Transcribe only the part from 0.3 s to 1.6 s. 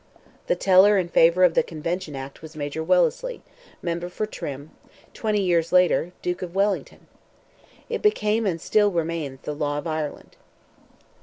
The teller in favour of